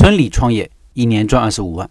[0.00, 1.90] 村里创业一年赚二十五万。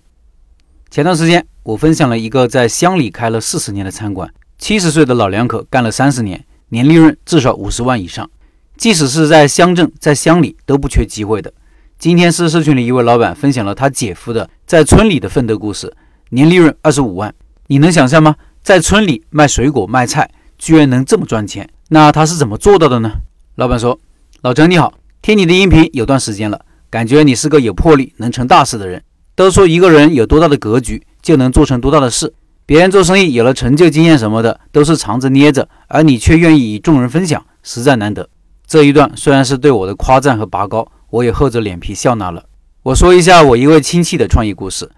[0.90, 8.28] 前段时间我分享了一个在乡里开了四十年的餐馆，七十岁的老两口干了三十年，年利润至少五十万以上。
[8.76, 11.54] 即使是在乡镇、在乡里都不缺机会的。
[12.00, 15.96] 今天是社群里一位老板分享了他姐夫的在村里的奋斗故事，
[16.30, 17.32] 年利润二十五万。
[17.68, 18.36] 你能想象吗？
[18.64, 21.70] 在村里卖水果卖菜，居然能这么赚钱？
[21.90, 23.12] 那他是怎么做到的呢？
[23.54, 24.00] 老板说
[24.42, 29.04] ：“老张你好，听你的音频有段时间了，感觉你是个有魄力、能成大事的人。
[29.36, 32.34] 都说一个人有多大的格局，就能做成多大的事。
[32.66, 38.28] 别人做生意有了成就、经验什么的，都是藏着捏着，而你却愿意与众人分享，实在难得。”
[38.68, 42.44] 这一段虽然是对我的夸赞和拔高，我也厚着脸皮笑纳了。
[42.84, 44.90] 我说一下我一位亲戚的创业故事。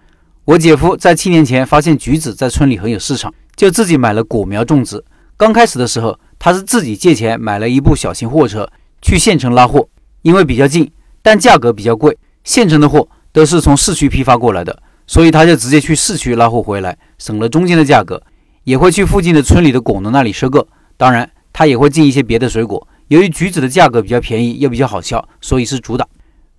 [0.44, 5.02] 我姐夫在七年前发现橘子在村里很有市场，就自己买了果苗种植。
[5.36, 8.68] 刚开始的时候，他是自己借钱买了一部小型货车
[9.00, 9.88] 去县城拉货，
[10.22, 10.90] 因为比较近，
[11.22, 12.18] 但价格比较贵。
[12.44, 18.22] 县城的货都是从市区批发过来的，所以他就直接去市区拉货回来，省了中间的价格。
[18.64, 22.86] 也会去附近的村里的果农那里收购，当然他也会进一些别的水果。
[23.08, 26.06] 由于橘子的价格比较便宜，又比较好销，所以是主打。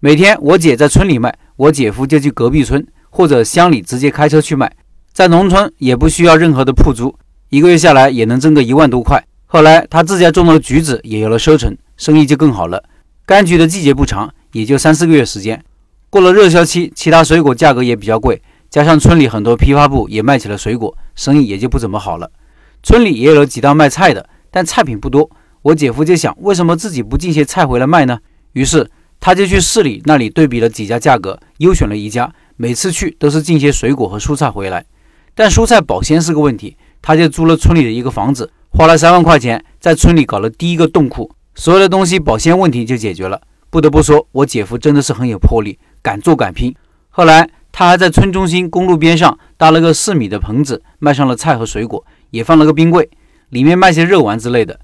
[0.02, 4.70] 每天我姐在村里卖，我姐夫就去隔壁村或者乡里直接开车去卖。
[5.14, 7.16] 在农村也不需要任何的铺租，
[7.50, 9.24] 一个月下来也能挣个一万多块。
[9.46, 12.84] 后来他自家种的橘子也有了收成，生意就更好了。
[13.26, 15.62] 柑橘的季节不长，也就三四个月时间。
[16.09, 22.32] 过了热销期，其他水果价格也比较贵，加上村里很多批发部也卖起了水果，生意也就不怎么好了。
[22.81, 25.30] 村里也有了几档卖菜的，但菜品不多。
[25.64, 28.20] 我姐夫就想，为什么自己不进些菜回来卖呢？
[28.54, 32.34] 于是他就去市里那里对比了几家价格，优选了一家。
[32.56, 34.86] 每次去都是进些水果和蔬菜回来，
[35.34, 36.78] 但蔬菜保鲜是个问题。
[37.02, 43.42] 他就租了村里的一个房子，花了三万块钱，在村里搞了第一个冻库，所有的东西保鲜问题就解决了。
[43.74, 46.76] 不得不说，我姐夫真的是很有魄力，敢做敢拼。
[47.10, 53.10] 后来他还在村中心公路边上搭了个四米的棚子，卖上了菜和水果，也放了个冰柜，
[53.50, 54.80] 里面卖些肉丸之类的。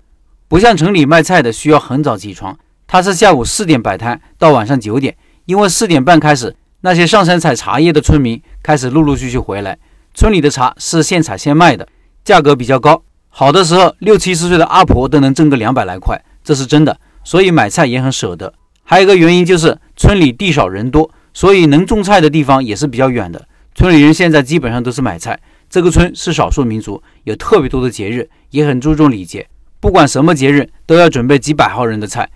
[0.48, 5.16] 不像城里卖菜的需要很早起床，他是下午四点摆摊到晚上九点，
[5.46, 9.78] 因为四点半开始，那些上山采茶叶的村民开始陆陆续续回来。
[10.16, 11.88] 村里的茶是现采现卖的，
[12.24, 17.00] 价格比较高，好的时候六七十岁的阿婆都能挣个两百来块，这是真的。
[17.24, 18.52] 所以买菜也很舍得。
[18.90, 23.48] 还有一个原因就是村里地少人多，所以能种菜的地方也是比较远的。
[23.76, 25.40] 村里人现在基本上都是买菜。
[25.70, 29.46] 这个村是少数民族，有特别多的节日，也很注重礼节。
[29.80, 32.28] 不管什么节日，都要准备几百号人的菜。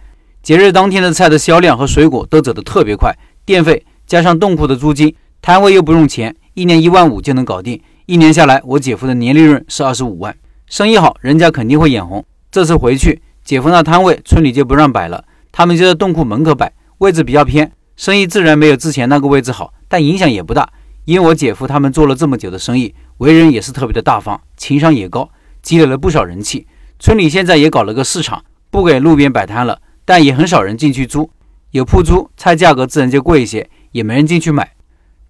[0.44, 3.12] 节日当天的菜的销量和水果都走得特别快，
[3.44, 7.82] 电费加上冻库的租金，摊位又不用钱，一年一万五就能搞定。
[8.06, 10.36] 一年下来，我姐夫的年利润是二十五万，
[10.68, 12.24] 生意好，人家肯定会眼红。
[12.52, 20.68] 这次回去，姐夫那摊位村里就不让摆了，他们就在洞库门口摆，位置比较偏，生意自然没有之前那个位置好，但影响也不大，
[21.06, 25.30] 因为我姐夫他们做了这么久的生意，为人也是特别的大方，情商也高，
[25.62, 26.66] 积累了不少人气。
[26.98, 31.30] 村里现在也搞了个市场，不给路边摆摊了，但也很少人进去租。
[31.70, 34.72] 有铺租，菜价格自然就贵一些，也没人进去买。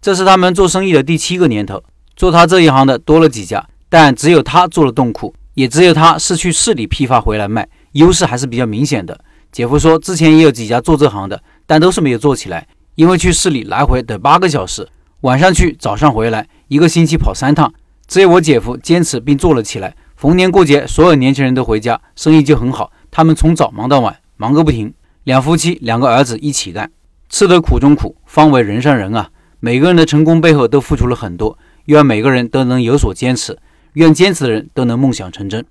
[0.01, 1.83] 这是他们做生意的第七个年头，
[2.15, 9.19] 做他这一行的多了几家，但只有他做了冻库，也只有他是去市里批发回来卖，优势还是比较明显的。
[9.53, 14.89] 姐夫说，之前也有几家做这行的，但都是没有做起来，因为去市里来回得八个小时，
[15.21, 17.71] 晚上去，早上回来，一个星期跑三趟。
[18.07, 19.95] 只有我姐夫坚持并做了起来。
[20.15, 22.91] 逢年过节，所有年轻人都回家，生意就很好。
[23.11, 24.91] 他们从早忙到晚，忙个不停。
[25.23, 26.89] 两夫妻，两个儿子一起干，
[27.29, 29.29] 吃得苦中苦，方为人上人啊！
[29.59, 33.59] 每个人的成功背后都付出了很多，愿每个人都能有所坚持，
[33.93, 35.63] 愿坚持的人都能梦想成真。